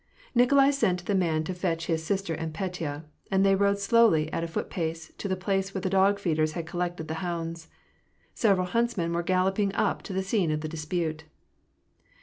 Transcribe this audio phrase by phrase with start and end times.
[0.33, 4.43] Nikolai sent the man to fetch his sister and Petya; and they rode slowly, at
[4.43, 7.67] a footpace, to the place where the dog feeders had collected the hounds.
[8.33, 11.25] Several huntsmen were galloping up to the scene of the dispute.